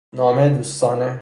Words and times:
نامه 0.13 0.49
دوستانه 0.49 1.19